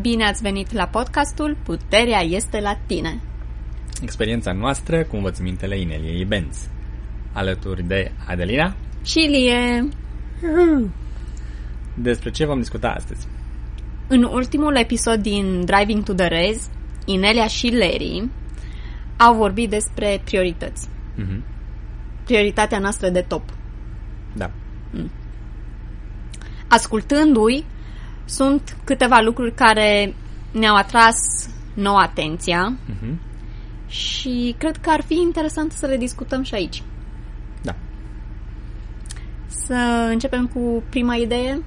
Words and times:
Bine 0.00 0.24
ați 0.24 0.42
venit 0.42 0.72
la 0.72 0.86
podcastul 0.86 1.56
Puterea 1.62 2.20
este 2.20 2.60
la 2.60 2.78
tine. 2.86 3.20
Experiența 4.02 4.52
noastră 4.52 5.04
cu 5.04 5.16
învățămintele 5.16 5.80
Ineliei 5.80 6.24
Benz. 6.24 6.68
Alături 7.32 7.82
de 7.82 8.12
Adelina 8.26 8.76
și 9.04 9.18
Lie. 9.18 9.88
Despre 11.94 12.30
ce 12.30 12.46
vom 12.46 12.58
discuta 12.58 12.88
astăzi? 12.88 13.26
În 14.08 14.22
ultimul 14.22 14.76
episod 14.76 15.22
din 15.22 15.64
Driving 15.64 16.02
to 16.02 16.12
the 16.12 16.26
Rez, 16.26 16.68
Inelia 17.04 17.46
și 17.46 17.70
Larry 17.70 18.28
au 19.16 19.34
vorbit 19.34 19.70
despre 19.70 20.20
priorități. 20.24 20.88
Mhm. 21.14 21.44
Prioritatea 22.24 22.78
noastră 22.78 23.08
de 23.08 23.20
top. 23.20 23.42
Da. 24.32 24.50
Ascultându-i, 26.68 27.64
sunt 28.26 28.76
câteva 28.84 29.20
lucruri 29.20 29.54
care 29.54 30.14
ne-au 30.52 30.74
atras 30.76 31.16
nouă 31.74 31.98
atenția 31.98 32.72
Mhm. 32.86 33.20
și 33.88 34.54
cred 34.58 34.76
că 34.76 34.90
ar 34.90 35.02
fi 35.02 35.14
interesant 35.14 35.72
să 35.72 35.86
le 35.86 35.96
discutăm 35.96 36.42
și 36.42 36.54
aici. 36.54 36.82
Da. 37.62 37.74
Să 39.46 40.08
începem 40.10 40.46
cu 40.46 40.82
prima 40.90 41.14
idee. 41.14 41.62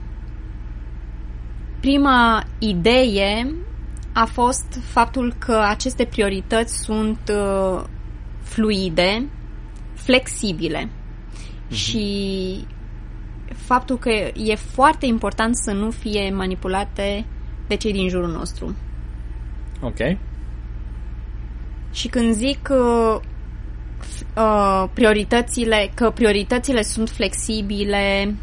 Prima 1.80 2.44
idee 2.60 3.54
a 4.14 4.26
fost 4.26 4.80
faptul 4.82 5.34
că 5.40 5.64
aceste 5.68 6.06
priorități 6.06 6.78
sunt 6.78 7.20
uh, 7.34 7.84
fluide, 8.42 9.30
flexibile 9.94 10.90
și 11.72 12.66
faptul 13.56 13.98
că 13.98 14.10
e 14.34 14.56
foarte 14.56 15.06
important 15.06 15.56
să 15.56 15.72
nu 15.72 15.92
fie 15.92 16.32
manipulate 16.36 17.26
de 17.68 17.76
cei 17.76 17.92
din 17.92 18.10
jurul 18.10 18.32
nostru. 18.32 18.76
Ok. 19.82 20.18
Și 21.92 22.08
când 22.08 22.34
zic 22.34 22.70
uh, 22.72 23.20
f- 24.00 24.38
uh, 24.38 24.90
prioritățile, 24.94 25.92
că 25.94 26.10
prioritățile 26.10 26.82
sunt 26.82 27.10
flexibile 27.10 28.36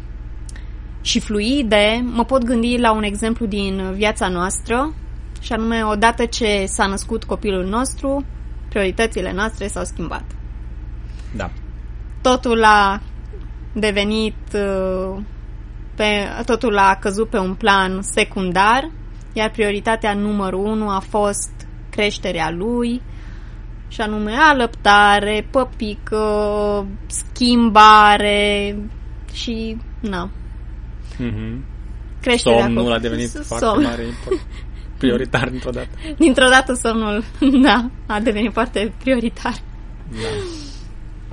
și 1.01 1.19
fluide, 1.19 2.05
mă 2.13 2.25
pot 2.25 2.43
gândi 2.43 2.77
la 2.77 2.91
un 2.91 3.03
exemplu 3.03 3.45
din 3.45 3.93
viața 3.93 4.27
noastră, 4.27 4.93
și 5.41 5.53
anume, 5.53 5.83
odată 5.83 6.25
ce 6.25 6.65
s-a 6.65 6.85
născut 6.85 7.23
copilul 7.23 7.65
nostru, 7.65 8.25
prioritățile 8.69 9.33
noastre 9.33 9.67
s-au 9.67 9.83
schimbat. 9.83 10.23
Da. 11.35 11.51
Totul 12.21 12.63
a 12.63 13.01
devenit 13.79 14.35
uh, 14.53 15.19
pe, 15.95 16.05
totul 16.45 16.77
a 16.77 16.97
căzut 16.99 17.29
pe 17.29 17.37
un 17.37 17.53
plan 17.53 18.01
secundar, 18.01 18.91
iar 19.33 19.49
prioritatea 19.51 20.13
numărul 20.13 20.65
unu 20.65 20.89
a 20.89 21.03
fost 21.09 21.49
creșterea 21.89 22.51
lui, 22.51 23.01
și 23.87 24.01
anume 24.01 24.31
alăptare, 24.39 25.47
păpică, 25.51 26.85
schimbare 27.07 28.75
și, 29.33 29.77
na, 29.99 30.29
Mhm. 31.19 31.63
creșterea 32.21 32.63
Somnul 32.63 32.91
a 32.91 32.93
copilului. 32.93 33.01
devenit 33.09 33.29
Somn. 33.29 33.43
foarte 33.45 33.85
mare, 33.87 34.03
import- 34.03 34.45
prioritar 34.97 35.49
dintr-o 35.53 35.69
dată. 35.71 35.87
Dintr-o 36.17 36.47
dată 36.49 36.73
somnul, 36.73 37.23
da, 37.63 37.89
a 38.07 38.19
devenit 38.19 38.51
foarte 38.53 38.93
prioritar. 39.03 39.53
Da. 40.11 40.17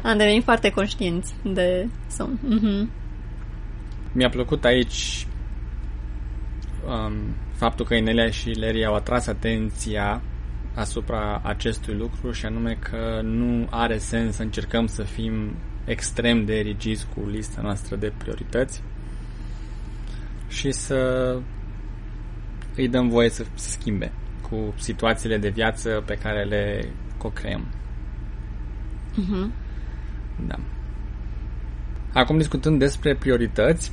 Am 0.05 0.17
devenit 0.17 0.43
foarte 0.43 0.71
conștienți 0.71 1.35
de 1.43 1.89
somn. 2.11 2.39
Mhm. 2.49 2.91
Mi-a 4.13 4.29
plăcut 4.29 4.65
aici 4.65 5.27
um, 6.87 7.13
faptul 7.55 7.85
că 7.85 7.95
Inelia 7.95 8.31
și 8.31 8.59
Larry 8.59 8.85
au 8.85 8.95
atras 8.95 9.27
atenția 9.27 10.23
asupra 10.75 11.41
acestui 11.45 11.95
lucru 11.95 12.33
și 12.33 12.47
anume 12.47 12.79
că 12.81 13.21
nu 13.23 13.67
are 13.71 13.99
sens 13.99 14.37
să 14.37 14.43
încercăm 14.43 14.87
să 14.87 15.03
fim 15.03 15.57
extrem 15.85 16.45
de 16.45 16.55
rigizi 16.55 17.07
cu 17.15 17.29
lista 17.29 17.61
noastră 17.63 17.97
de 17.97 18.13
priorități 18.19 18.83
și 20.49 20.71
să 20.71 21.37
îi 22.77 22.89
dăm 22.89 23.09
voie 23.09 23.29
să 23.29 23.45
se 23.55 23.71
schimbe 23.71 24.13
cu 24.49 24.75
situațiile 24.77 25.39
de 25.39 25.49
viață 25.49 26.03
pe 26.07 26.15
care 26.15 26.45
le 26.45 26.89
co-creăm. 27.19 27.67
Mhm. 29.15 29.53
Da. 30.47 30.55
Acum 32.13 32.37
discutând 32.37 32.79
despre 32.79 33.15
priorități, 33.15 33.93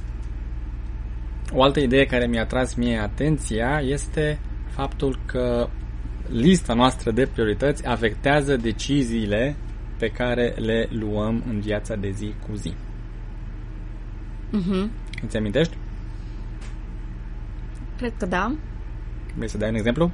o 1.53 1.63
altă 1.63 1.79
idee 1.79 2.05
care 2.05 2.27
mi-a 2.27 2.45
tras 2.45 2.73
mie 2.73 2.97
atenția 2.97 3.81
este 3.83 4.39
faptul 4.69 5.19
că 5.25 5.69
lista 6.29 6.73
noastră 6.73 7.11
de 7.11 7.29
priorități 7.33 7.85
afectează 7.85 8.55
deciziile 8.55 9.55
pe 9.97 10.07
care 10.07 10.53
le 10.57 10.87
luăm 10.91 11.43
în 11.47 11.59
viața 11.59 11.95
de 11.95 12.09
zi 12.09 12.33
cu 12.47 12.55
zi. 12.55 12.73
Mhm. 14.51 14.91
Îți 15.25 15.37
amintești? 15.37 15.77
Cred 17.97 18.13
că 18.17 18.25
da. 18.25 18.55
Vrei 19.35 19.49
să 19.49 19.57
dai 19.57 19.69
un 19.69 19.75
exemplu? 19.75 20.11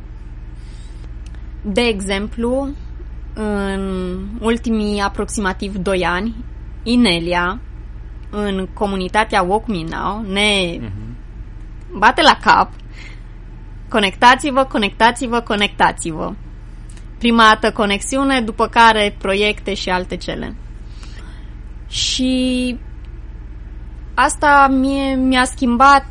De 1.62 1.82
exemplu, 1.82 2.70
în 3.40 4.18
ultimii 4.40 5.00
aproximativ 5.00 5.76
2 5.76 6.06
ani, 6.06 6.36
Inelia, 6.84 7.60
în 8.30 8.68
comunitatea 8.74 9.42
Walk 9.42 9.68
Me 9.68 9.84
Now, 9.90 10.22
ne 10.22 10.78
Mhm. 10.80 11.18
bate 11.98 12.22
la 12.22 12.38
cap 12.42 12.70
conectați-vă, 13.90 14.64
conectați-vă, 14.64 15.40
conectați-vă. 15.40 16.34
Prima 17.18 17.44
dată 17.44 17.72
conexiune, 17.72 18.42
după 18.42 18.68
care 18.68 19.16
proiecte 19.18 19.74
și 19.74 19.90
alte 19.90 20.16
cele. 20.16 20.56
Și 21.90 22.76
asta 24.14 24.68
mie 24.72 25.16
mi-a 25.16 25.44
schimbat, 25.44 26.06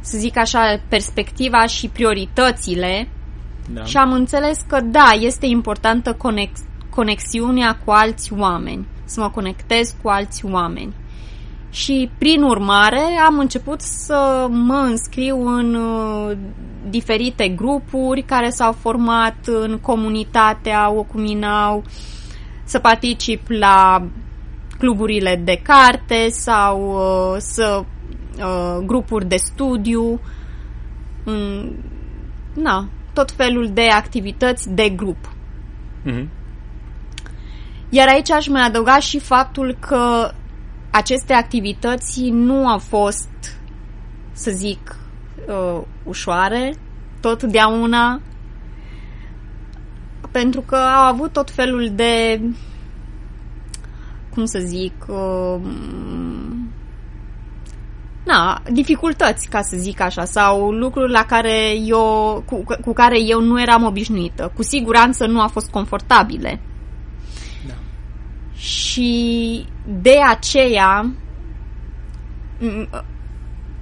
să 0.00 0.18
zic 0.18 0.36
așa, 0.38 0.80
perspectiva 0.88 1.66
și 1.66 1.88
prioritățile 1.88 3.08
Da. 3.72 3.84
și 3.84 3.96
am 3.96 4.12
înțeles 4.12 4.64
că 4.66 4.80
da, 4.80 5.10
este 5.20 5.46
importantă 5.46 6.12
conex- 6.12 6.66
conexiunea 6.90 7.78
cu 7.84 7.90
alți 7.90 8.32
oameni, 8.32 8.86
să 9.04 9.20
mă 9.20 9.30
conectez 9.30 9.94
cu 10.02 10.08
alți 10.08 10.44
oameni. 10.44 10.94
Și 11.70 12.10
prin 12.18 12.42
urmare 12.42 13.00
am 13.26 13.38
început 13.38 13.80
să 13.80 14.46
mă 14.50 14.86
înscriu 14.88 15.46
în 15.46 15.74
uh, 15.74 16.36
diferite 16.88 17.48
grupuri 17.48 18.22
care 18.22 18.50
s-au 18.50 18.72
format 18.72 19.36
în 19.44 19.78
comunitatea 19.82 20.90
Ocuminau, 20.90 21.84
să 22.64 22.78
particip 22.78 23.48
la 23.48 24.06
cluburile 24.78 25.40
de 25.44 25.60
carte 25.62 26.28
sau 26.28 26.92
uh, 26.92 27.36
să 27.38 27.82
uh, 28.38 28.84
grupuri 28.86 29.28
de 29.28 29.36
studiu. 29.36 30.20
în 31.24 31.72
na, 32.54 32.88
tot 33.18 33.30
felul 33.30 33.70
de 33.72 33.88
activități 33.88 34.70
de 34.70 34.88
grup. 34.88 35.32
Mhm. 36.04 36.28
Iar 37.88 38.08
aici 38.08 38.30
aș 38.30 38.48
mai 38.48 38.62
adăuga 38.62 38.98
și 38.98 39.18
faptul 39.18 39.76
că 39.80 40.32
aceste 40.90 41.32
activități 41.32 42.28
nu 42.30 42.68
au 42.68 42.78
fost, 42.78 43.28
să 44.32 44.50
zic, 44.50 44.96
uh, 45.46 45.82
ușoare, 46.04 46.74
totdeauna, 47.20 48.20
pentru 50.30 50.60
că 50.60 50.76
au 50.76 51.12
avut 51.12 51.32
tot 51.32 51.50
felul 51.50 51.90
de, 51.94 52.40
cum 54.34 54.44
să 54.44 54.58
zic, 54.58 55.04
uh, 55.08 55.60
na, 58.28 58.62
dificultăți, 58.72 59.48
ca 59.48 59.62
să 59.62 59.76
zic 59.76 60.00
așa, 60.00 60.24
sau 60.24 60.70
lucruri 60.70 61.12
la 61.12 61.24
care 61.24 61.72
eu, 61.84 62.42
cu, 62.46 62.64
cu 62.84 62.92
care 62.92 63.20
eu 63.20 63.40
nu 63.40 63.60
eram 63.60 63.84
obișnuită. 63.84 64.52
Cu 64.54 64.62
siguranță 64.62 65.26
nu 65.26 65.40
au 65.40 65.48
fost 65.48 65.70
confortabile. 65.70 66.60
Da. 67.66 67.74
Și 68.54 69.64
de 70.00 70.18
aceea 70.28 71.12
m- 72.60 73.04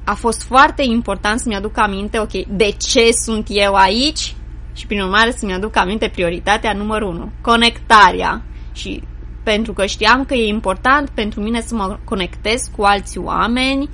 a 0.05 0.15
fost 0.15 0.43
foarte 0.43 0.83
important 0.83 1.41
să-mi 1.41 1.55
aduc 1.55 1.79
aminte, 1.79 2.19
ok, 2.19 2.47
de 2.47 2.75
ce 2.79 3.11
sunt 3.25 3.47
eu 3.51 3.75
aici 3.75 4.35
și 4.73 4.87
prin 4.87 5.01
urmare 5.01 5.31
să-mi 5.31 5.53
aduc 5.53 5.77
aminte 5.77 6.09
prioritatea 6.09 6.73
numărul 6.73 7.09
1, 7.09 7.31
conectarea. 7.41 8.43
Și 8.73 9.03
pentru 9.43 9.73
că 9.73 9.87
știam 9.87 10.25
că 10.25 10.35
e 10.35 10.47
important 10.49 11.09
pentru 11.09 11.41
mine 11.41 11.61
să 11.61 11.75
mă 11.75 11.99
conectez 12.05 12.61
cu 12.77 12.83
alți 12.83 13.19
oameni, 13.19 13.89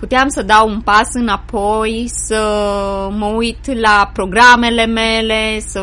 puteam 0.00 0.28
să 0.28 0.42
dau 0.42 0.68
un 0.68 0.80
pas 0.80 1.08
înapoi, 1.12 2.04
să 2.08 2.40
mă 3.16 3.26
uit 3.26 3.80
la 3.80 4.10
programele 4.12 4.86
mele, 4.86 5.58
să 5.60 5.82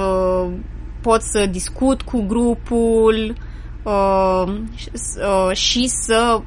pot 1.01 1.21
să 1.21 1.45
discut 1.45 2.01
cu 2.01 2.25
grupul 2.27 3.35
uh, 3.83 4.43
uh, 4.47 5.55
și 5.55 5.87
să 5.87 6.41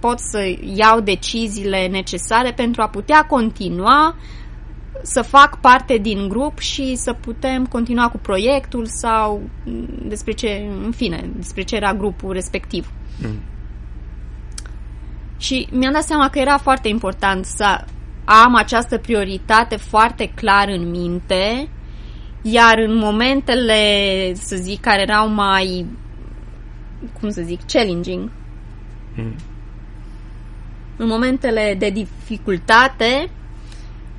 pot 0.00 0.18
să 0.18 0.56
iau 0.74 1.00
deciziile 1.00 1.86
necesare 1.86 2.52
pentru 2.52 2.82
a 2.82 2.88
putea 2.88 3.26
continua 3.26 4.16
să 5.02 5.22
fac 5.22 5.60
parte 5.60 5.96
din 5.96 6.28
grup 6.28 6.58
și 6.58 6.94
să 6.94 7.12
putem 7.12 7.66
continua 7.66 8.08
cu 8.08 8.18
proiectul 8.18 8.86
sau 8.86 9.42
mm, 9.64 9.88
despre 10.08 10.32
ce, 10.32 10.66
în 10.84 10.90
fine, 10.90 11.30
despre 11.36 11.62
ce 11.62 11.76
era 11.76 11.94
grupul 11.94 12.32
respectiv. 12.32 12.90
Mm. 13.22 13.40
Și 15.44 15.68
mi-am 15.70 15.92
dat 15.92 16.02
seama 16.02 16.30
că 16.30 16.38
era 16.38 16.58
foarte 16.58 16.88
important 16.88 17.44
să 17.44 17.84
am 18.24 18.54
această 18.54 18.98
prioritate 18.98 19.76
foarte 19.76 20.32
clar 20.34 20.68
în 20.68 20.90
minte, 20.90 21.68
iar 22.42 22.78
în 22.78 22.96
momentele, 22.96 23.74
să 24.34 24.56
zic, 24.56 24.80
care 24.80 25.02
erau 25.02 25.28
mai, 25.28 25.86
cum 27.20 27.30
să 27.30 27.42
zic, 27.42 27.60
challenging, 27.66 28.30
mm. 29.14 29.34
în 30.96 31.06
momentele 31.06 31.76
de 31.78 31.90
dificultate, 31.90 33.30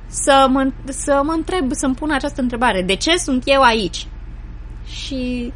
să 0.06 0.46
mă, 0.50 0.72
să 0.84 1.20
mă 1.24 1.32
întreb, 1.32 1.72
să-mi 1.72 1.94
pun 1.94 2.10
această 2.10 2.40
întrebare. 2.40 2.82
De 2.82 2.94
ce 2.94 3.16
sunt 3.16 3.42
eu 3.46 3.60
aici? 3.62 4.06
Și 4.86 5.52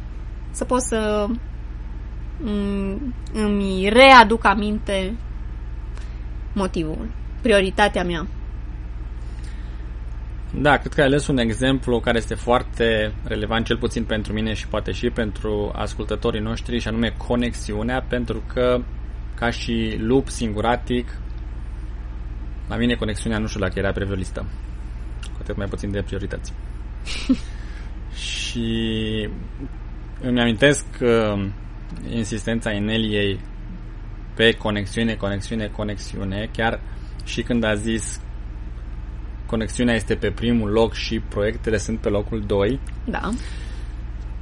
să 0.51 0.65
pot 0.65 0.81
să 0.81 1.27
îmi 3.33 3.89
readuc 3.89 4.45
aminte 4.45 5.15
motivul, 6.53 7.09
prioritatea 7.41 8.03
mea. 8.03 8.27
Da, 10.55 10.77
cred 10.77 10.93
că 10.93 11.01
ai 11.01 11.07
ales 11.07 11.27
un 11.27 11.37
exemplu 11.37 11.99
care 11.99 12.17
este 12.17 12.33
foarte 12.35 13.13
relevant, 13.23 13.65
cel 13.65 13.77
puțin 13.77 14.03
pentru 14.03 14.33
mine 14.33 14.53
și 14.53 14.67
poate 14.67 14.91
și 14.91 15.09
pentru 15.09 15.71
ascultătorii 15.75 16.41
noștri, 16.41 16.79
și 16.79 16.87
anume 16.87 17.13
conexiunea, 17.17 18.01
pentru 18.01 18.43
că 18.53 18.81
ca 19.35 19.49
și 19.49 19.95
lup 19.99 20.29
singuratic, 20.29 21.17
la 22.67 22.75
mine 22.75 22.93
conexiunea 22.93 23.37
nu 23.37 23.47
știu 23.47 23.59
dacă 23.59 23.79
era 23.79 23.91
pe 23.91 24.03
listă. 24.03 24.45
Cu 25.23 25.37
atât 25.41 25.57
mai 25.57 25.67
puțin 25.67 25.91
de 25.91 26.01
priorități. 26.01 26.53
și 28.25 29.29
îmi 30.21 30.41
amintesc 30.41 30.85
uh, 31.01 31.47
insistența 32.09 32.71
Ineliei 32.71 33.39
pe 34.35 34.51
conexiune, 34.51 35.15
conexiune, 35.15 35.67
conexiune, 35.67 36.49
chiar 36.53 36.79
și 37.25 37.41
când 37.41 37.63
a 37.63 37.73
zis 37.73 38.21
conexiunea 39.45 39.95
este 39.95 40.15
pe 40.15 40.31
primul 40.31 40.69
loc 40.69 40.93
și 40.93 41.19
proiectele 41.19 41.77
sunt 41.77 41.99
pe 41.99 42.09
locul 42.09 42.43
2. 42.47 42.79
Da. 43.05 43.29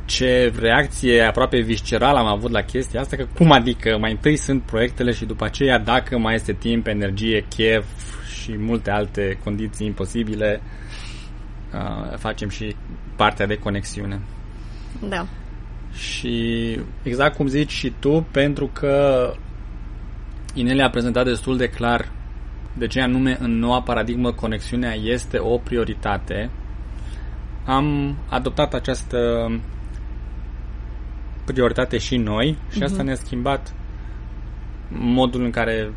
Ce 0.05 0.53
reacție 0.59 1.21
aproape 1.21 1.59
viscerală 1.59 2.17
am 2.17 2.25
avut 2.25 2.51
la 2.51 2.61
chestia 2.61 2.99
asta, 2.99 3.15
că 3.15 3.27
cum 3.35 3.51
adică 3.51 3.97
mai 3.99 4.11
întâi 4.11 4.35
sunt 4.35 4.61
proiectele 4.61 5.11
și 5.11 5.25
după 5.25 5.45
aceea 5.45 5.79
dacă 5.79 6.17
mai 6.17 6.35
este 6.35 6.53
timp, 6.53 6.87
energie, 6.87 7.45
chef 7.55 7.85
și 8.41 8.57
multe 8.57 8.91
alte 8.91 9.39
condiții 9.43 9.87
imposibile, 9.87 10.61
uh, 11.73 12.17
facem 12.17 12.49
și 12.49 12.75
partea 13.15 13.45
de 13.45 13.55
conexiune. 13.55 14.21
Da. 15.09 15.27
Și 15.93 16.77
exact 17.03 17.35
cum 17.35 17.47
zici 17.47 17.71
și 17.71 17.93
tu, 17.99 18.27
pentru 18.31 18.69
că 18.73 19.33
Inelia 20.53 20.85
a 20.85 20.89
prezentat 20.89 21.25
destul 21.25 21.57
de 21.57 21.69
clar 21.69 22.11
de 22.77 22.87
ce 22.87 23.01
anume 23.01 23.37
în 23.39 23.59
noua 23.59 23.81
paradigmă 23.81 24.31
conexiunea 24.31 24.93
este 24.93 25.37
o 25.39 25.57
prioritate, 25.57 26.49
am 27.65 28.17
adoptat 28.29 28.73
această 28.73 29.51
prioritate 31.45 31.97
și 31.97 32.17
noi 32.17 32.57
și 32.71 32.79
uh-huh. 32.79 32.83
asta 32.83 32.97
mhm. 32.97 33.05
ne-a 33.05 33.15
schimbat 33.15 33.73
modul 34.89 35.43
în 35.43 35.51
care 35.51 35.93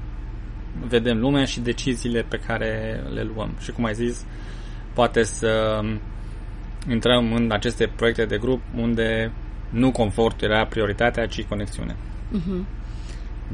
vedem 0.86 1.18
lumea 1.18 1.44
și 1.44 1.60
deciziile 1.60 2.22
pe 2.28 2.40
care 2.46 3.02
le 3.12 3.22
luăm. 3.22 3.54
Și 3.60 3.72
cum 3.72 3.84
ai 3.84 3.94
zis, 3.94 4.24
poate 4.94 5.22
să 5.22 5.80
intrăm 6.90 7.32
în 7.32 7.50
aceste 7.52 7.86
proiecte 7.96 8.24
de 8.24 8.38
grup 8.38 8.60
unde 8.76 9.32
nu 9.70 9.92
confort 9.92 10.42
era 10.42 10.66
prioritatea, 10.66 11.26
ci 11.26 11.42
conexiune. 11.42 11.96
Uh-huh. 12.36 12.66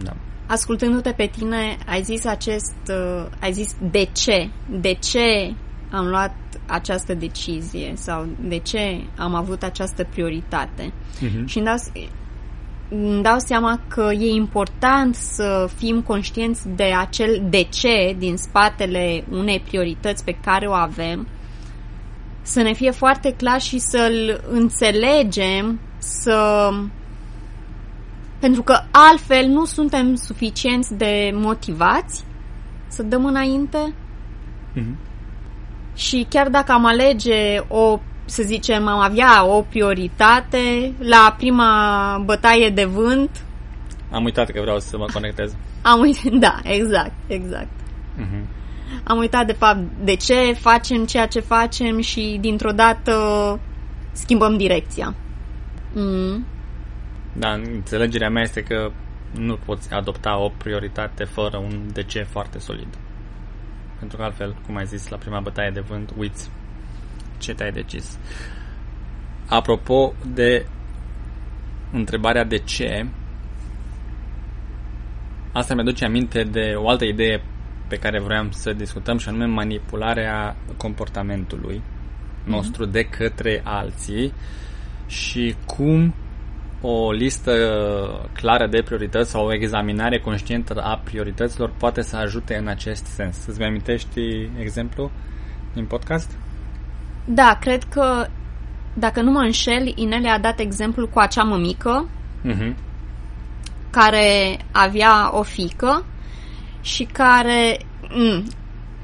Da. 0.03 0.17
Ascultându-te 0.49 1.13
pe 1.13 1.27
tine, 1.37 1.79
ai 1.87 2.03
zis 2.03 2.25
acest, 2.25 2.77
uh, 2.89 3.27
ai 3.41 3.53
zis 3.53 3.77
de 3.91 4.09
ce, 4.13 4.51
de 4.81 4.93
ce 4.93 5.55
am 5.91 6.07
luat 6.07 6.35
această 6.67 7.15
decizie 7.15 7.93
sau 7.97 8.27
de 8.41 8.59
ce 8.59 9.01
am 9.17 9.35
avut 9.35 9.63
această 9.63 10.07
prioritate. 10.11 10.93
Uh-huh. 10.93 11.45
Și 11.45 11.59
îmi 11.59 11.67
dau, 11.67 11.77
îmi 12.89 13.23
dau 13.23 13.39
seama 13.39 13.81
că 13.89 14.11
e 14.13 14.35
important 14.35 15.15
să 15.15 15.71
fim 15.77 16.03
conștienți 16.03 16.69
de 16.69 16.93
acel 16.99 17.43
de 17.49 17.63
ce 17.63 18.15
din 18.19 18.37
spatele 18.37 19.25
unei 19.31 19.61
priorități 19.61 20.25
pe 20.25 20.37
care 20.45 20.67
o 20.67 20.73
avem, 20.73 21.27
să 22.43 22.63
ne 22.63 22.73
fie 22.73 22.91
foarte 22.91 23.33
clar 23.33 23.61
și 23.61 23.79
să-l 23.79 24.45
înțelegem, 24.51 25.81
să 25.99 26.71
pentru 28.39 28.63
că 28.63 28.81
altfel 28.91 29.47
nu 29.47 29.65
suntem 29.65 30.15
suficienți 30.15 30.95
de 30.95 31.31
motivați 31.35 32.25
să 32.89 33.03
dăm 33.03 33.25
înainte. 33.25 33.95
Mm-hmm. 34.75 35.07
Și 35.95 36.27
chiar 36.29 36.49
dacă 36.49 36.73
am 36.73 36.85
alege 36.85 37.59
o, 37.69 38.01
să 38.25 38.43
zicem, 38.43 38.87
am 38.87 38.99
avea 38.99 39.47
o 39.47 39.63
prioritate, 39.63 40.93
la 40.99 41.35
prima 41.39 42.23
bătaie 42.25 42.71
de 42.71 42.85
vânt... 42.85 43.31
Am 44.11 44.25
uitat 44.25 44.51
că 44.51 44.61
vreau 44.61 44.79
să 44.79 44.97
mă 44.97 45.07
conectez. 45.13 45.55
Am 45.83 46.01
uitat, 46.01 46.33
da, 46.47 46.61
exact, 46.63 47.13
exact. 47.27 47.81
Mm-hmm. 48.19 48.57
Am 49.05 49.19
uitat 49.19 49.47
de 49.47 49.53
fapt 49.53 49.79
de 50.05 50.15
ce 50.15 50.53
facem 50.53 51.05
ceea 51.05 51.27
ce 51.27 51.41
facem 51.41 52.01
și 52.01 52.39
dintr-o 52.41 52.71
dată 52.71 53.15
schimbăm 54.13 54.57
direcția. 54.57 55.15
Mm. 55.93 56.47
Da, 57.39 57.53
înțelegerea 57.53 58.31
mea 58.31 58.43
este 58.43 58.63
că 58.63 58.91
nu 59.35 59.57
poți 59.57 59.93
adopta 59.93 60.39
o 60.39 60.49
prioritate 60.49 61.25
fără 61.25 61.57
un 61.57 61.89
de 61.93 62.03
ce 62.03 62.23
foarte 62.23 62.59
solid. 62.59 62.99
Pentru 63.99 64.17
că 64.17 64.23
altfel, 64.23 64.57
cum 64.67 64.77
ai 64.77 64.87
zis 64.87 65.09
la 65.09 65.17
prima 65.17 65.41
bătaie 65.41 65.71
de 65.71 65.81
vânt, 65.81 66.13
uiți 66.17 66.51
ce 67.39 67.55
te-ai 67.55 67.73
decis. 67.73 68.19
Apropo 69.49 70.13
de 70.27 70.67
întrebarea 71.93 72.45
de 72.45 72.59
ce, 72.59 73.07
asta 75.53 75.75
mi-aduce 75.75 76.05
aminte 76.05 76.43
de 76.43 76.75
o 76.77 76.89
altă 76.89 77.05
idee 77.05 77.43
pe 77.89 77.97
care 77.97 78.21
vreau 78.21 78.47
să 78.51 78.73
discutăm 78.73 79.19
și 79.19 79.29
anume 79.29 79.45
manipularea 79.45 80.57
comportamentului 80.77 81.83
nostru 82.45 82.87
mm-hmm. 82.87 82.93
de 82.93 83.03
către 83.03 83.61
alții 83.65 84.33
și 85.07 85.55
cum 85.67 86.15
o 86.81 87.11
listă 87.11 87.53
clară 88.33 88.67
de 88.67 88.83
priorități 88.83 89.31
sau 89.31 89.47
o 89.47 89.53
examinare 89.53 90.19
conștientă 90.19 90.81
a 90.83 91.01
priorităților 91.05 91.73
poate 91.79 92.03
să 92.03 92.17
ajute 92.17 92.57
în 92.57 92.67
acest 92.67 93.05
sens. 93.05 93.47
Îți 93.47 93.59
mai 93.59 93.69
amintești 93.69 94.21
exemplu 94.59 95.11
din 95.75 95.85
podcast? 95.85 96.31
Da, 97.25 97.59
cred 97.61 97.85
că 97.85 98.27
dacă 98.95 99.23
nu 99.23 99.31
mă 99.31 99.41
înșel, 99.41 99.93
Inele 99.95 100.29
a 100.29 100.39
dat 100.39 100.61
exemplu 100.61 101.09
cu 101.09 101.19
acea 101.19 101.43
mămică 101.43 102.09
uh-huh. 102.45 102.75
care 103.91 104.59
avea 104.73 105.39
o 105.39 105.43
fică 105.43 106.05
și 106.81 107.05
care, 107.05 107.77
m- 108.03 108.45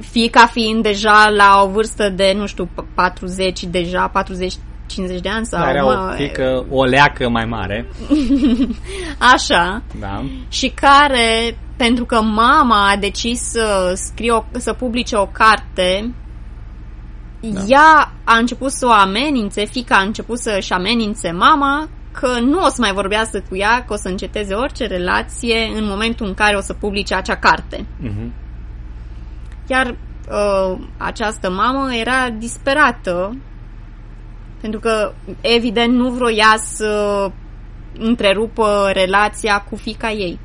fica 0.01 0.47
fiind 0.47 0.83
deja 0.83 1.29
la 1.29 1.63
o 1.63 1.69
vârstă 1.69 2.09
de, 2.09 2.33
nu 2.37 2.47
știu, 2.47 2.69
40, 2.95 3.65
deja 3.65 4.09
40 4.09 4.55
50 4.87 5.21
de 5.21 5.29
ani 5.29 5.47
sau... 5.47 5.63
Are 5.63 5.81
mă, 5.81 6.11
o 6.13 6.15
fică, 6.15 6.67
o 6.71 6.85
leacă 6.85 7.29
mai 7.29 7.45
mare. 7.45 7.89
Așa. 9.35 9.83
Da. 10.01 10.25
Și 10.49 10.69
care, 10.69 11.59
pentru 11.77 12.05
că 12.05 12.21
mama 12.21 12.91
a 12.91 12.97
decis 12.97 13.41
să 13.41 13.93
scrie 13.95 14.31
o, 14.31 14.45
să 14.53 14.73
publice 14.73 15.17
o 15.17 15.27
carte, 15.27 16.15
da. 17.41 17.61
ea 17.67 18.13
a 18.25 18.37
început 18.37 18.71
să 18.71 18.87
o 18.87 18.91
amenințe, 18.91 19.65
fica 19.65 19.97
a 19.97 20.03
început 20.03 20.39
să-și 20.39 20.73
amenințe 20.73 21.31
mama 21.31 21.89
că 22.13 22.41
nu 22.41 22.59
o 22.59 22.69
să 22.69 22.77
mai 22.79 22.93
vorbească 22.93 23.43
cu 23.49 23.57
ea, 23.57 23.85
că 23.87 23.93
o 23.93 23.97
să 23.97 24.09
înceteze 24.09 24.55
orice 24.55 24.87
relație 24.87 25.73
în 25.77 25.87
momentul 25.87 26.27
în 26.27 26.35
care 26.35 26.57
o 26.57 26.61
să 26.61 26.73
publice 26.73 27.15
acea 27.15 27.37
carte. 27.37 27.87
Uh-huh. 28.03 28.29
Iar 29.67 29.97
uh, 30.31 30.79
această 30.97 31.51
mamă 31.51 31.95
era 31.95 32.31
disperată 32.39 33.37
pentru 34.65 34.83
că, 34.83 35.13
evident, 35.41 35.95
nu 35.95 36.11
vroia 36.11 36.55
să 36.57 37.31
întrerupă 37.99 38.91
relația 38.93 39.61
cu 39.61 39.77
fica 39.77 40.11
ei. 40.11 40.39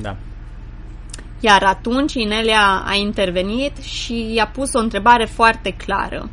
Da. 0.00 0.16
Iar 1.40 1.62
atunci 1.62 2.14
Inelia 2.14 2.84
a 2.86 2.94
intervenit 2.94 3.76
și 3.76 4.34
i-a 4.34 4.46
pus 4.46 4.72
o 4.72 4.78
întrebare 4.78 5.24
foarte 5.24 5.70
clară. 5.70 6.30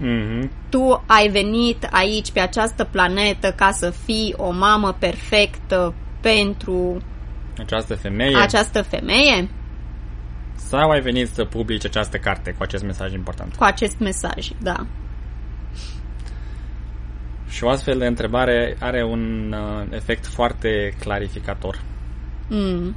Mm-hmm. 0.00 0.48
Tu 0.68 1.02
ai 1.06 1.28
venit 1.28 1.88
aici 1.90 2.30
pe 2.32 2.40
această 2.40 2.84
planetă 2.84 3.52
ca 3.56 3.70
să 3.70 3.90
fii 3.90 4.34
o 4.36 4.50
mamă 4.50 4.96
perfectă 4.98 5.94
pentru 6.20 7.02
această 7.58 7.94
femeie? 7.94 8.36
Această 8.36 8.82
femeie? 8.82 9.48
Sau 10.54 10.90
ai 10.90 11.00
venit 11.00 11.28
să 11.28 11.44
publici 11.44 11.84
această 11.84 12.16
carte 12.16 12.50
cu 12.50 12.62
acest 12.62 12.84
mesaj 12.84 13.12
important? 13.12 13.54
Cu 13.54 13.64
acest 13.64 13.98
mesaj, 13.98 14.48
da. 14.62 14.86
Și 17.48 17.64
o 17.64 17.68
astfel 17.68 17.98
de 17.98 18.06
întrebare 18.06 18.76
are 18.80 19.04
un 19.04 19.54
uh, 19.58 19.86
efect 19.90 20.26
foarte 20.26 20.94
clarificator. 21.00 21.80
Mm. 22.48 22.94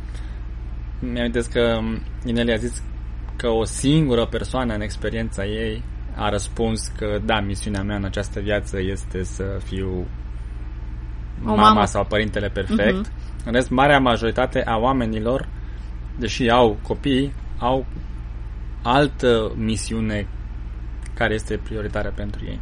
Mi-am 1.00 1.31
că 1.51 1.79
Inelia 2.25 2.53
a 2.53 2.58
zis 2.58 2.84
că 3.36 3.48
o 3.48 3.63
singură 3.63 4.25
persoană 4.25 4.74
în 4.74 4.81
experiența 4.81 5.46
ei 5.46 5.84
a 6.15 6.29
răspuns 6.29 6.88
că 6.98 7.20
da, 7.25 7.39
misiunea 7.39 7.84
mea 7.84 7.96
în 7.96 8.03
această 8.03 8.39
viață 8.39 8.79
este 8.79 9.24
să 9.24 9.43
fiu 9.63 10.05
o 11.43 11.48
mama, 11.48 11.62
mama 11.62 11.86
sau 11.86 12.05
părintele 12.05 12.48
perfect. 12.50 13.08
Uh-huh. 13.08 13.46
În 13.46 13.51
rest, 13.51 13.70
marea 13.70 14.00
majoritate 14.00 14.63
a 14.63 14.77
oamenilor, 14.77 15.48
deși 16.20 16.50
au 16.50 16.77
copii, 16.81 17.34
au 17.58 17.86
altă 18.84 19.51
misiune 19.55 20.27
care 21.13 21.34
este 21.34 21.60
prioritară 21.63 22.13
pentru 22.15 22.46
ei. 22.46 22.60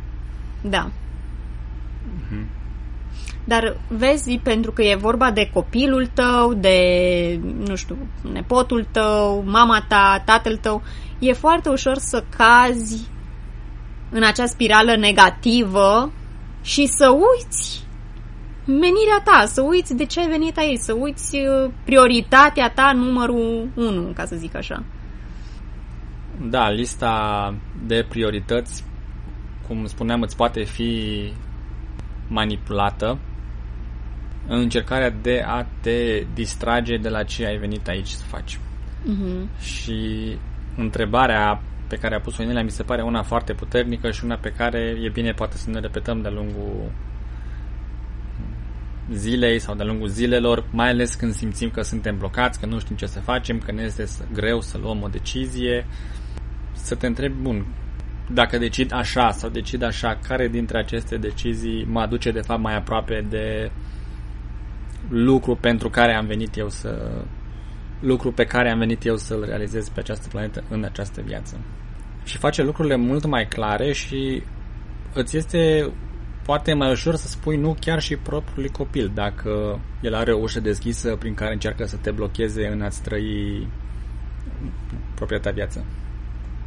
Da. 0.62 0.92
Uh-huh. 2.06 2.46
Dar 3.44 3.78
vezi, 3.88 4.40
pentru 4.44 4.72
că 4.72 4.82
e 4.82 4.96
vorba 4.96 5.32
de 5.32 5.50
copilul 5.54 6.08
tău, 6.14 6.54
de, 6.54 6.80
nu 7.68 7.76
știu, 7.76 7.98
nepotul 8.34 8.88
tău, 8.92 9.44
mama 9.46 9.86
ta, 9.88 10.22
tatăl 10.26 10.58
tău, 10.58 10.82
e 11.20 11.34
foarte 11.34 11.70
ușor 11.70 11.98
să 11.98 12.24
cazi 12.38 13.08
în 14.10 14.24
acea 14.24 14.46
spirală 14.46 14.96
negativă 14.96 16.12
și 16.62 16.86
să 16.86 17.10
uiți 17.10 17.88
menirea 18.66 19.22
ta, 19.24 19.46
să 19.46 19.62
uiți 19.62 19.96
de 19.96 20.06
ce 20.06 20.20
ai 20.20 20.28
venit 20.28 20.58
aici, 20.58 20.80
să 20.80 20.94
uiți 20.94 21.36
uh, 21.36 21.72
prioritatea 21.86 22.70
ta 22.70 22.92
numărul 22.96 23.70
1, 23.76 24.12
ca 24.16 24.26
să 24.26 24.36
zic 24.36 24.56
așa. 24.56 24.84
Da, 26.42 26.70
lista 26.70 27.54
de 27.86 28.06
priorități, 28.10 28.84
cum 29.68 29.86
spuneam, 29.86 30.22
îți 30.22 30.36
poate 30.36 30.64
fi 30.64 31.34
manipulată 32.30 33.18
în 34.48 34.60
încercarea 34.60 35.10
de 35.10 35.44
a 35.46 35.66
te 35.82 36.26
distrage 36.34 36.98
de 36.98 37.10
la 37.10 37.24
ce 37.24 37.46
ai 37.46 37.58
venit 37.58 37.88
aici 37.88 38.08
să 38.08 38.24
faci. 38.26 38.60
Uh-huh. 38.60 39.60
Și 39.60 40.38
întrebarea 40.78 41.62
pe 41.88 41.96
care 41.96 42.16
a 42.16 42.20
pus-o 42.20 42.44
Inelia 42.44 42.64
mi 42.64 42.72
se 42.72 42.84
pare 42.84 43.02
una 43.02 43.24
foarte 43.24 43.54
puternică 43.54 44.12
și 44.12 44.24
una 44.24 44.36
pe 44.36 44.54
care 44.58 44.98
e 45.04 45.10
bine 45.10 45.32
poate 45.32 45.58
să 45.58 45.70
ne 45.70 45.80
repetăm 45.80 46.22
de-a 46.22 46.32
lungul 46.32 46.92
zilei 49.12 49.60
sau 49.60 49.76
de-a 49.76 49.86
lungul 49.86 50.08
zilelor, 50.08 50.66
mai 50.72 50.90
ales 50.90 51.16
când 51.16 51.34
simțim 51.34 51.70
că 51.70 51.82
suntem 51.82 52.18
blocați, 52.18 52.60
că 52.60 52.66
nu 52.66 52.80
știm 52.80 52.96
ce 52.96 53.06
să 53.06 53.20
facem, 53.20 53.60
că 53.60 53.72
ne 53.72 53.82
este 53.82 54.08
greu 54.34 54.62
să 54.62 54.78
luăm 54.78 55.02
o 55.02 55.08
decizie, 55.08 55.86
să 56.72 56.96
te 56.96 57.08
întrebi, 57.08 57.42
bun, 57.42 57.66
dacă 58.34 58.58
decid 58.58 58.94
așa 58.94 59.32
sau 59.32 59.50
decid 59.50 59.82
așa, 59.82 60.20
care 60.28 60.48
dintre 60.48 60.78
aceste 60.78 61.18
decizii 61.18 61.86
mă 61.86 62.00
aduce 62.00 62.32
de 62.32 62.42
fapt 62.42 62.62
mai 62.62 62.76
aproape 62.76 63.26
de 63.30 63.72
lucru 65.10 65.56
pentru 65.56 65.90
care 65.90 66.14
am 66.14 66.26
venit 66.26 66.58
eu 66.58 66.70
să 66.70 67.24
lucru 68.00 68.32
pe 68.32 68.44
care 68.44 68.72
am 68.72 68.78
venit 68.78 69.06
eu 69.06 69.16
să-l 69.16 69.44
realizez 69.46 69.90
pe 69.90 70.00
această 70.00 70.28
planetă 70.28 70.64
în 70.70 70.84
această 70.84 71.22
viață. 71.22 71.60
Și 72.24 72.38
face 72.38 72.64
lucrurile 72.64 72.96
mult 72.96 73.26
mai 73.26 73.48
clare 73.48 73.92
și 73.94 74.44
îți 75.14 75.38
este 75.38 75.92
poate 76.46 76.74
mai 76.74 76.92
ușor 76.92 77.16
să 77.16 77.28
spui 77.28 77.58
nu 77.58 77.76
chiar 77.80 78.02
și 78.02 78.16
propriului 78.16 78.72
copil 78.72 79.12
dacă 79.14 79.80
el 80.02 80.16
are 80.16 80.32
o 80.32 80.40
ușă 80.40 80.60
deschisă 80.60 81.16
prin 81.16 81.34
care 81.34 81.54
încearcă 81.54 81.86
să 81.86 81.98
te 82.02 82.12
blocheze 82.12 82.68
în 82.68 82.82
a-ți 82.82 83.02
trăi 83.02 83.68
propria 85.16 85.40
ta 85.40 85.52
viață. 85.52 85.86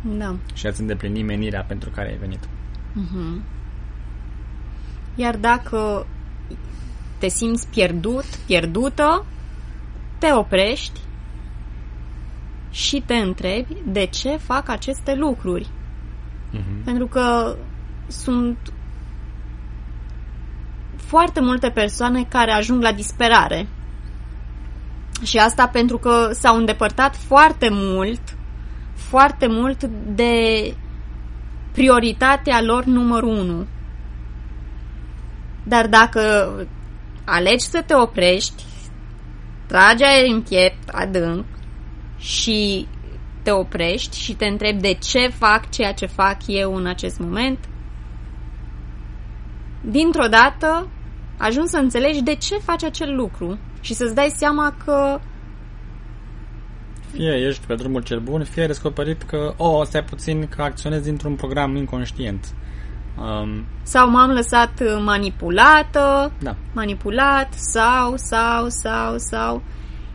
Da. 0.02 0.34
Și 0.54 0.66
a-ți 0.66 0.80
îndeplini 0.80 1.22
menirea 1.22 1.62
pentru 1.62 1.90
care 1.90 2.08
ai 2.08 2.16
venit. 2.16 2.44
Uh-huh. 2.44 3.40
Iar 5.14 5.36
dacă 5.36 6.06
te 7.18 7.28
simți 7.28 7.68
pierdut, 7.68 8.24
pierdută, 8.46 9.24
te 10.18 10.32
oprești 10.32 11.00
și 12.70 13.02
te 13.06 13.14
întrebi 13.14 13.76
de 13.86 14.06
ce 14.06 14.36
fac 14.36 14.68
aceste 14.68 15.14
lucruri. 15.14 15.68
Uh-huh. 16.54 16.84
Pentru 16.84 17.06
că 17.06 17.56
sunt 18.06 18.72
foarte 20.96 21.40
multe 21.40 21.70
persoane 21.70 22.24
care 22.24 22.50
ajung 22.50 22.82
la 22.82 22.92
disperare. 22.92 23.66
Și 25.22 25.38
asta 25.38 25.68
pentru 25.68 25.98
că 25.98 26.30
s-au 26.32 26.56
îndepărtat 26.56 27.16
foarte 27.16 27.68
mult, 27.70 28.20
foarte 29.12 29.46
mult 29.46 29.84
de 30.14 30.34
prioritatea 31.72 32.62
lor 32.62 32.84
numărul 32.84 33.36
unu. 33.38 33.66
Dar 35.64 35.86
dacă 35.86 36.20
alegi 37.24 37.64
să 37.64 37.82
te 37.86 37.94
oprești, 37.94 38.62
tragi 39.66 40.02
aer 40.02 40.24
în 40.28 40.42
piept 40.42 40.88
adânc 40.88 41.44
și 42.18 42.86
te 43.42 43.50
oprești 43.50 44.18
și 44.18 44.34
te 44.34 44.46
întrebi 44.46 44.80
de 44.80 44.92
ce 44.92 45.28
fac 45.28 45.70
ceea 45.70 45.92
ce 45.92 46.06
fac 46.06 46.36
eu 46.46 46.74
în 46.74 46.86
acest 46.86 47.18
moment, 47.18 47.58
dintr-o 49.80 50.26
dată 50.26 50.88
ajungi 51.38 51.70
să 51.70 51.78
înțelegi 51.78 52.22
de 52.22 52.34
ce 52.34 52.56
faci 52.56 52.84
acel 52.84 53.14
lucru 53.14 53.58
și 53.80 53.94
să-ți 53.94 54.14
dai 54.14 54.32
seama 54.36 54.74
că 54.84 55.20
fie 57.12 57.46
ești 57.46 57.66
pe 57.66 57.74
drumul 57.74 58.02
cel 58.02 58.20
bun, 58.20 58.44
fie 58.44 58.60
ai 58.62 58.68
descoperit 58.68 59.22
că, 59.22 59.54
oh, 59.56 59.86
stai 59.86 60.04
puțin 60.04 60.48
că 60.48 60.62
acționezi 60.62 61.04
dintr-un 61.04 61.34
program 61.34 61.76
inconștient. 61.76 62.54
Um, 63.18 63.64
sau 63.82 64.10
m-am 64.10 64.30
lăsat 64.30 65.02
manipulată, 65.04 66.32
da. 66.40 66.56
manipulat, 66.72 67.52
sau, 67.52 68.16
sau, 68.16 68.68
sau, 68.68 69.14
sau 69.16 69.62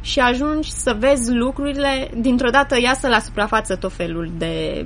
și 0.02 0.20
ajungi 0.20 0.72
să 0.72 0.96
vezi 1.00 1.34
lucrurile, 1.34 2.10
dintr-o 2.18 2.50
dată 2.50 2.80
iasă 2.82 3.08
la 3.08 3.20
suprafață 3.20 3.76
tot 3.76 3.94
felul 3.94 4.32
de 4.38 4.86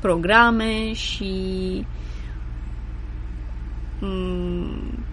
programe 0.00 0.92
și 0.92 1.34
mm, 4.00 5.04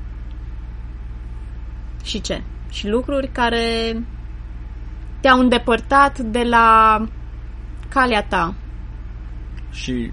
și 2.04 2.22
ce? 2.22 2.44
Și 2.70 2.88
lucruri 2.88 3.28
care 3.28 3.98
te-au 5.24 5.40
îndepărtat 5.40 6.20
de 6.20 6.44
la 6.44 6.98
calea 7.90 8.24
ta. 8.24 8.54
Și 9.72 10.12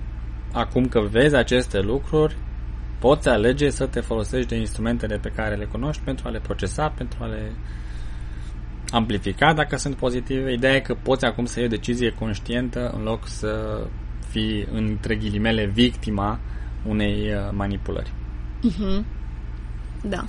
acum 0.53 0.89
că 0.89 1.01
vezi 1.01 1.35
aceste 1.35 1.81
lucruri, 1.81 2.37
poți 2.99 3.29
alege 3.29 3.71
să 3.71 3.87
te 3.87 4.01
folosești 4.01 4.49
de 4.49 4.57
instrumentele 4.57 5.17
pe 5.17 5.33
care 5.37 5.55
le 5.55 5.65
cunoști 5.65 6.03
pentru 6.03 6.29
a 6.29 6.31
le 6.31 6.41
procesa, 6.41 6.89
pentru 6.89 7.19
a 7.23 7.27
le 7.27 7.53
amplifica 8.91 9.53
dacă 9.55 9.77
sunt 9.77 9.97
pozitive. 9.97 10.53
Ideea 10.53 10.75
e 10.75 10.81
că 10.81 10.95
poți 11.03 11.25
acum 11.25 11.45
să 11.45 11.59
iei 11.59 11.69
o 11.69 11.77
decizie 11.77 12.11
conștientă 12.11 12.91
în 12.97 13.03
loc 13.03 13.27
să 13.27 13.83
fii, 14.29 14.69
între 14.73 15.17
ghilimele, 15.17 15.67
victima 15.67 16.39
unei 16.87 17.35
uh, 17.35 17.51
manipulări. 17.53 18.13
Uh-huh. 18.69 19.05
Da. 20.03 20.25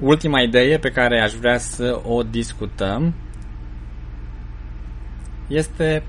Ultima 0.00 0.40
idee 0.40 0.78
pe 0.78 0.90
care 0.90 1.20
aș 1.20 1.32
vrea 1.32 1.58
să 1.58 2.00
o 2.04 2.22
discutăm 2.22 3.14
este 5.46 6.02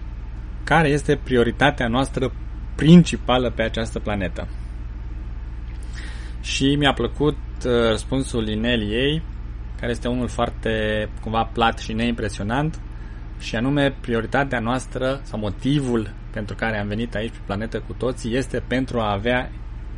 care 0.63 0.87
este 0.87 1.19
prioritatea 1.23 1.87
noastră 1.87 2.31
principală 2.75 3.49
pe 3.49 3.61
această 3.61 3.99
planetă. 3.99 4.47
Și 6.41 6.75
mi-a 6.75 6.93
plăcut 6.93 7.37
uh, 7.65 7.71
răspunsul 7.89 8.47
Ineliei, 8.47 9.21
care 9.79 9.91
este 9.91 10.07
unul 10.07 10.27
foarte 10.27 11.09
cumva 11.21 11.43
plat 11.43 11.79
și 11.79 11.93
neimpresionant, 11.93 12.79
și 13.39 13.55
anume 13.55 13.95
prioritatea 14.01 14.59
noastră 14.59 15.19
sau 15.23 15.39
motivul 15.39 16.13
pentru 16.33 16.55
care 16.55 16.79
am 16.79 16.87
venit 16.87 17.15
aici 17.15 17.31
pe 17.31 17.39
planetă 17.45 17.79
cu 17.79 17.93
toții 17.93 18.35
este 18.35 18.63
pentru 18.67 18.99
a 18.99 19.11
avea 19.11 19.51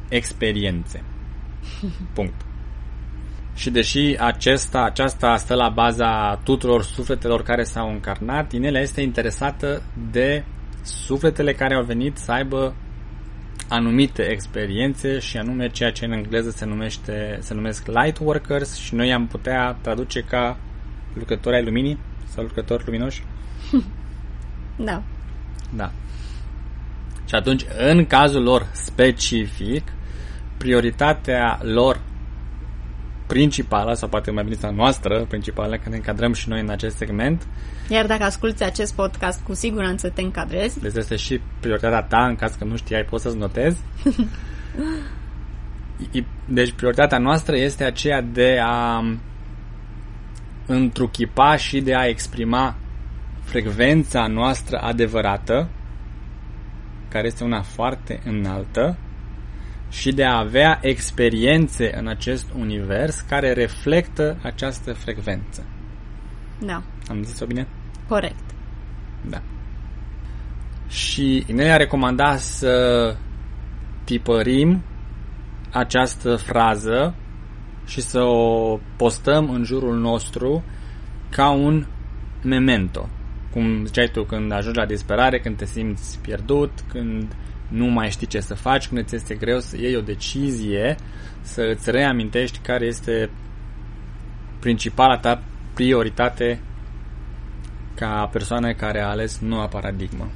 experiențe. 0.09 1.03
Punct. 2.15 2.52
Și 3.55 3.69
deși 3.69 4.15
acesta, 4.19 4.83
aceasta 4.83 5.37
stă 5.37 5.53
la 5.53 5.69
baza 5.69 6.39
tuturor 6.43 6.83
sufletelor 6.83 7.43
care 7.43 7.63
s-au 7.63 7.89
încarnat, 7.89 8.51
Inelia 8.51 8.81
este 8.81 9.01
interesată 9.01 9.81
de 10.11 10.43
sufletele 10.81 11.53
care 11.53 11.75
au 11.75 11.83
venit 11.83 12.17
să 12.17 12.31
aibă 12.31 12.75
anumite 13.69 14.21
experiențe 14.23 15.19
și 15.19 15.37
anume 15.37 15.69
ceea 15.69 15.91
ce 15.91 16.05
în 16.05 16.11
engleză 16.11 16.49
se 16.49 16.65
numește 16.65 17.37
se 17.41 17.53
numesc 17.53 17.87
light 17.87 18.17
workers 18.21 18.75
și 18.75 18.95
noi 18.95 19.13
am 19.13 19.27
putea 19.27 19.77
traduce 19.81 20.19
ca 20.19 20.57
lucrători 21.13 21.55
ai 21.55 21.63
luminii 21.63 21.99
sau 22.25 22.43
lucrători 22.43 22.83
luminoși. 22.85 23.23
Da. 24.75 25.03
Da. 25.75 25.91
Și 27.25 27.35
atunci, 27.35 27.65
în 27.77 28.05
cazul 28.05 28.43
lor 28.43 28.67
specific, 28.71 29.83
prioritatea 30.57 31.59
lor 31.61 32.01
principală, 33.33 33.93
sau 33.93 34.09
poate 34.09 34.31
mai 34.31 34.43
bine 34.43 34.57
a 34.61 34.69
noastră 34.69 35.25
principală, 35.27 35.77
că 35.77 35.89
ne 35.89 35.95
încadrăm 35.95 36.33
și 36.33 36.49
noi 36.49 36.59
în 36.59 36.69
acest 36.69 36.95
segment. 36.95 37.47
Iar 37.89 38.05
dacă 38.05 38.23
asculti 38.23 38.63
acest 38.63 38.93
podcast, 38.95 39.41
cu 39.43 39.53
siguranță 39.53 40.09
te 40.09 40.21
încadrezi. 40.21 40.79
Deci 40.79 40.95
este 40.95 41.15
și 41.15 41.39
prioritatea 41.59 42.01
ta, 42.01 42.25
în 42.25 42.35
caz 42.35 42.55
că 42.55 42.63
nu 42.63 42.75
știai, 42.75 43.03
poți 43.03 43.23
să-ți 43.23 43.37
notezi. 43.37 43.77
deci 46.45 46.71
prioritatea 46.71 47.17
noastră 47.17 47.55
este 47.57 47.83
aceea 47.83 48.21
de 48.21 48.59
a 48.61 49.03
întruchipa 50.65 51.55
și 51.55 51.81
de 51.81 51.95
a 51.95 52.05
exprima 52.05 52.75
frecvența 53.43 54.27
noastră 54.27 54.77
adevărată, 54.77 55.69
care 57.09 57.27
este 57.27 57.43
una 57.43 57.61
foarte 57.61 58.21
înaltă, 58.25 58.97
și 59.93 60.11
de 60.11 60.23
a 60.23 60.37
avea 60.37 60.79
experiențe 60.81 61.97
în 61.97 62.07
acest 62.07 62.47
univers 62.57 63.19
care 63.19 63.53
reflectă 63.53 64.37
această 64.41 64.93
frecvență. 64.93 65.65
Da. 66.59 66.83
Am 67.07 67.23
zis-o 67.23 67.45
bine? 67.45 67.67
Corect. 68.07 68.43
Da. 69.29 69.41
Și 70.87 71.45
ne 71.53 71.71
a 71.71 71.77
recomandat 71.77 72.39
să 72.39 73.15
tipărim 74.03 74.83
această 75.71 76.35
frază 76.35 77.15
și 77.85 78.01
să 78.01 78.21
o 78.21 78.79
postăm 78.97 79.49
în 79.49 79.63
jurul 79.63 79.99
nostru 79.99 80.63
ca 81.29 81.49
un 81.49 81.85
memento. 82.43 83.09
Cum 83.51 83.85
ziceai 83.85 84.09
tu, 84.13 84.23
când 84.23 84.51
ajungi 84.51 84.79
la 84.79 84.85
disperare, 84.85 85.39
când 85.39 85.57
te 85.57 85.65
simți 85.65 86.19
pierdut, 86.19 86.71
când 86.87 87.35
nu 87.73 87.85
mai 87.85 88.09
știi 88.09 88.27
ce 88.27 88.39
să 88.39 88.53
faci, 88.53 88.87
când 88.87 89.01
îți 89.01 89.15
este 89.15 89.35
greu 89.35 89.59
să 89.59 89.77
iei 89.77 89.95
o 89.95 90.01
decizie, 90.01 90.95
să 91.41 91.61
îți 91.61 91.91
reamintești 91.91 92.57
care 92.57 92.85
este 92.85 93.29
principala 94.59 95.17
ta 95.17 95.43
prioritate 95.73 96.59
ca 97.95 98.29
persoană 98.31 98.73
care 98.73 99.01
a 99.01 99.09
ales 99.09 99.39
noua 99.39 99.67
paradigmă. 99.67 100.27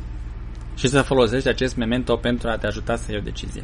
Și 0.76 0.88
să 0.88 1.02
folosești 1.02 1.48
acest 1.48 1.76
memento 1.76 2.16
pentru 2.16 2.50
a 2.50 2.58
te 2.58 2.68
ajuta 2.68 2.96
să 2.96 3.06
iei 3.10 3.20
o 3.20 3.24
decizie. 3.24 3.64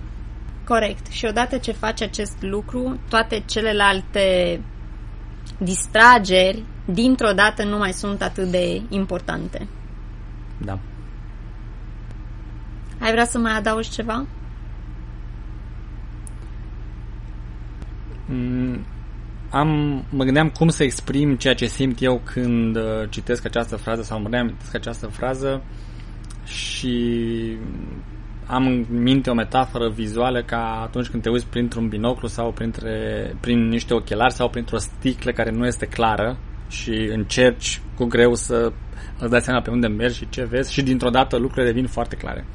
Corect. 0.66 1.08
Și 1.08 1.26
odată 1.26 1.58
ce 1.58 1.72
faci 1.72 2.02
acest 2.02 2.38
lucru, 2.40 3.00
toate 3.10 3.44
celelalte 3.46 4.60
distrageri, 5.58 6.64
dintr-o 6.86 7.32
dată, 7.32 7.64
nu 7.64 7.78
mai 7.78 7.92
sunt 7.92 8.22
atât 8.22 8.48
de 8.48 8.82
importante. 8.90 9.68
Da. 10.58 10.80
Ai 13.00 13.12
vrea 13.12 13.26
să 13.26 13.38
mai 13.38 13.58
adaugi 13.58 13.90
ceva? 13.90 14.26
Mm, 18.26 18.86
am, 19.50 20.04
mă 20.10 20.24
gândeam 20.24 20.50
cum 20.50 20.70
să 20.70 20.84
exprim 20.84 21.36
ceea 21.36 21.54
ce 21.54 21.66
simt 21.66 22.02
eu 22.02 22.22
când 22.24 22.76
uh, 22.76 22.84
citesc 23.10 23.46
această 23.46 23.76
frază 23.76 24.02
sau 24.02 24.18
mă 24.18 24.24
gândeam 24.24 24.48
citesc 24.48 24.76
această 24.76 25.08
frază 25.08 25.64
și 26.46 27.58
am 28.46 28.68
în 28.68 28.86
minte 28.90 29.30
o 29.30 29.34
metaforă 29.34 29.90
vizuală 29.90 30.44
ca 30.44 30.82
atunci 30.82 31.08
când 31.08 31.24
te 31.24 31.30
uiți 31.30 31.48
printr-un 31.48 31.88
binoclu 31.88 32.28
sau 32.28 32.52
printre, 32.52 33.36
prin 33.40 33.68
niște 33.68 33.94
ochelari 33.94 34.34
sau 34.34 34.50
printr-o 34.50 34.78
sticlă 34.78 35.32
care 35.32 35.52
nu 35.52 35.66
este 35.66 35.86
clară 35.86 36.38
și 36.70 37.10
încerci 37.12 37.82
cu 37.96 38.06
greu 38.06 38.34
să 38.34 38.72
îți 39.20 39.30
dai 39.30 39.42
seama 39.42 39.62
pe 39.62 39.70
unde 39.70 39.88
mergi 39.88 40.18
și 40.18 40.30
ce 40.30 40.44
vezi 40.44 40.74
și 40.74 40.82
dintr-o 40.82 41.10
dată 41.10 41.38
lucrurile 41.38 41.72
devin 41.72 41.88
foarte 41.88 42.16
clare. 42.16 42.46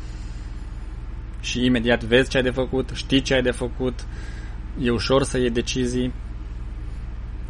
Și 1.49 1.65
imediat 1.65 2.05
vezi 2.05 2.29
ce 2.29 2.37
ai 2.37 2.43
de 2.43 2.51
făcut, 2.51 2.91
știi 2.95 3.21
ce 3.21 3.35
ai 3.35 3.43
de 3.43 3.51
făcut, 3.51 4.07
e 4.81 4.91
ușor 4.91 5.23
să 5.23 5.39
iei 5.39 5.51
decizii. 5.51 6.13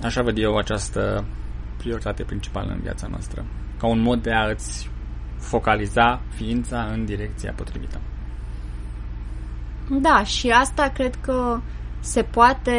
Așa 0.02 0.22
văd 0.22 0.38
eu 0.38 0.56
această 0.56 1.24
prioritate 1.76 2.22
principală 2.22 2.72
în 2.72 2.80
viața 2.80 3.06
noastră. 3.06 3.44
Ca 3.78 3.86
un 3.86 4.00
mod 4.00 4.22
de 4.22 4.32
a 4.32 4.48
îți 4.48 4.90
focaliza 5.38 6.20
ființa 6.34 6.88
în 6.92 7.04
direcția 7.04 7.52
potrivită. 7.52 8.00
Da, 9.90 10.24
și 10.24 10.48
asta 10.50 10.90
cred 10.94 11.14
că 11.14 11.60
se 12.00 12.22
poate, 12.22 12.76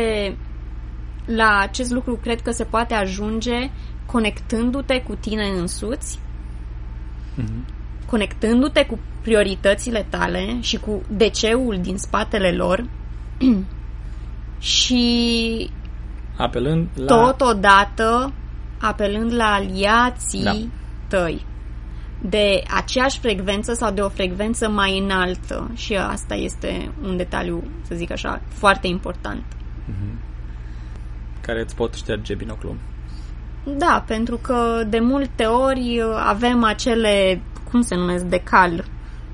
la 1.26 1.60
acest 1.60 1.92
lucru 1.92 2.16
cred 2.16 2.42
că 2.42 2.52
se 2.52 2.64
poate 2.64 2.94
ajunge 2.94 3.70
conectându-te 4.06 5.02
cu 5.02 5.16
tine 5.16 5.46
însuți, 5.46 6.20
mm-hmm. 7.38 8.06
conectându-te 8.06 8.86
cu 8.86 9.00
prioritățile 9.22 10.06
tale 10.10 10.58
și 10.60 10.78
cu 10.78 11.02
DC-ul 11.08 11.80
din 11.82 11.98
spatele 11.98 12.52
lor 12.52 12.86
și 14.60 15.70
apelând 16.38 16.88
la... 16.96 17.06
totodată 17.06 18.34
apelând 18.80 19.34
la 19.34 19.54
aliații 19.54 20.44
da. 20.44 20.56
tăi 21.08 21.46
de 22.22 22.64
aceeași 22.76 23.20
frecvență 23.20 23.74
sau 23.74 23.92
de 23.92 24.02
o 24.02 24.10
frecvență 24.10 24.70
mai 24.70 24.98
înaltă 24.98 25.72
și 25.76 25.96
asta 25.96 26.36
este 26.36 26.92
un 27.04 27.18
detaliu, 27.18 27.64
să 27.82 27.96
zic 27.96 28.12
așa, 28.12 28.42
foarte 28.48 28.88
important. 28.88 29.44
Mm-hmm. 29.44 30.18
Care 31.42 31.62
îți 31.62 31.76
pot 31.76 31.94
șterge 31.94 32.36
binoclul. 32.36 32.76
Da, 33.64 34.04
pentru 34.08 34.38
că 34.38 34.84
de 34.88 35.00
multe 35.00 35.44
ori 35.44 36.02
avem 36.16 36.64
acele, 36.64 37.42
cum 37.72 37.82
se 37.82 37.96
numesc, 37.96 38.24
decal, 38.24 38.86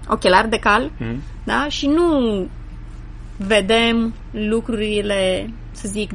ochelari 0.07 0.49
decal, 0.49 0.91
mm-hmm. 0.91 1.17
da? 1.43 1.67
Și 1.69 1.87
nu 1.87 2.47
vedem 3.37 4.13
lucrurile, 4.31 5.49
să 5.71 5.87
zic, 5.87 6.11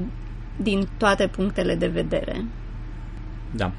din 0.57 0.89
toate 0.97 1.27
punctele 1.27 1.75
de 1.75 1.87
vedere. 1.87 2.45
Da. 3.51 3.73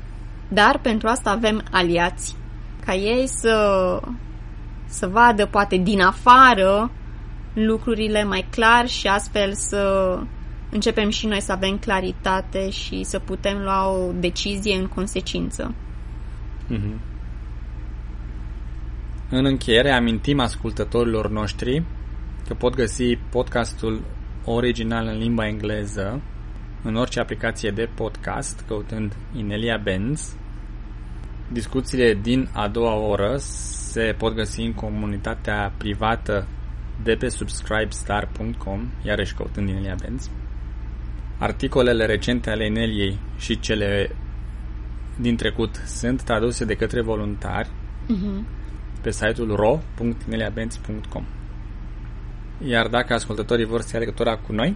Dar 0.48 0.80
pentru 0.82 1.08
asta 1.08 1.30
avem 1.30 1.64
aliați 1.72 2.36
ca 2.86 2.94
ei 2.94 3.28
să, 3.28 4.00
să 4.86 5.08
vadă 5.08 5.46
poate 5.46 5.78
din 5.78 6.02
afară 6.02 6.92
lucrurile 7.54 8.24
mai 8.24 8.46
clar 8.50 8.88
și 8.88 9.08
astfel 9.08 9.54
să 9.54 10.18
începem 10.70 11.10
și 11.10 11.28
noi 11.28 11.42
să 11.42 11.52
avem 11.52 11.78
claritate 11.78 12.70
și 12.70 13.04
să 13.04 13.20
putem 13.20 13.58
lua 13.58 13.90
o 13.90 14.12
decizie 14.20 14.76
în 14.76 14.88
consecință. 14.88 15.74
Mm-hmm. 16.70 17.11
În 19.34 19.46
încheiere, 19.46 19.92
amintim 19.92 20.40
ascultătorilor 20.40 21.30
noștri 21.30 21.84
că 22.48 22.54
pot 22.54 22.76
găsi 22.76 23.16
podcastul 23.16 24.04
original 24.46 25.08
în 25.08 25.18
limba 25.18 25.48
engleză 25.48 26.22
în 26.84 26.96
orice 26.96 27.20
aplicație 27.20 27.70
de 27.70 27.90
podcast, 27.96 28.64
căutând 28.68 29.16
Inelia 29.36 29.78
Benz 29.78 30.36
Discuțiile 31.52 32.14
din 32.14 32.50
a 32.54 32.68
doua 32.68 32.96
oră 32.96 33.36
se 33.38 34.16
pot 34.18 34.34
găsi 34.34 34.62
în 34.62 34.74
comunitatea 34.74 35.74
privată 35.78 36.48
de 37.04 37.14
pe 37.14 37.30
subscribestar.com, 37.30 38.90
iarăși 39.04 39.34
căutând 39.34 39.70
Inelia 39.70 39.96
Benz. 40.02 40.30
Articolele 41.38 42.06
recente 42.06 42.50
ale 42.50 42.66
Ineliei 42.66 43.20
și 43.38 43.60
cele 43.60 44.16
din 45.20 45.36
trecut 45.36 45.76
sunt 45.76 46.24
traduse 46.24 46.66
de 46.66 46.76
către 46.76 47.02
voluntari 47.02 47.70
uh-huh. 47.70 48.61
Pe 49.02 49.12
site-ul 49.12 49.56
ro.ineliabenz.com 49.56 51.26
Iar 52.66 52.88
dacă 52.88 53.14
ascultătorii 53.14 53.66
vor 53.66 53.82
să 53.82 53.90
ia 53.94 54.00
legătura 54.00 54.38
cu 54.38 54.52
noi, 54.52 54.76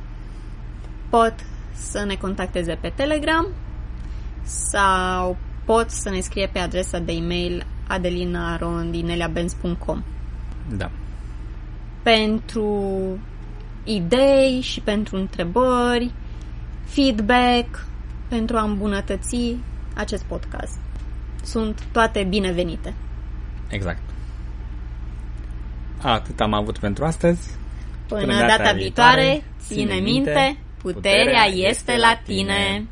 pot 1.09 1.35
să 1.73 2.03
ne 2.05 2.15
contacteze 2.15 2.77
pe 2.81 2.91
Telegram 2.95 3.47
sau 4.43 5.37
pot 5.65 5.89
să 5.89 6.09
ne 6.09 6.19
scrie 6.19 6.47
pe 6.47 6.59
adresa 6.59 6.99
de 6.99 7.11
e-mail 7.11 7.65
adelinarondineliabenz.com 7.87 10.03
Da. 10.77 10.91
Pentru 12.03 12.99
idei 13.83 14.59
și 14.61 14.81
pentru 14.81 15.17
întrebări, 15.17 16.11
feedback, 16.83 17.85
pentru 18.27 18.57
a 18.57 18.61
îmbunătăți 18.61 19.55
acest 19.93 20.23
podcast. 20.23 20.79
Sunt 21.43 21.83
toate 21.91 22.23
binevenite. 22.23 22.93
Exact. 23.69 23.99
Atât 26.01 26.39
am 26.39 26.53
avut 26.53 26.77
pentru 26.77 27.05
astăzi. 27.05 27.49
Până, 28.07 28.21
Până 28.21 28.33
data, 28.39 28.57
data 28.57 28.71
viitoare, 28.71 29.43
ține 29.67 29.93
minte, 29.93 30.57
puterea 30.81 31.45
este 31.45 31.97
la 31.97 32.19
tine. 32.25 32.85